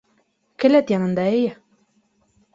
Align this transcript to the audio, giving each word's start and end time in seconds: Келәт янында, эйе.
Келәт 0.63 0.93
янында, 0.95 1.27
эйе. 1.35 1.53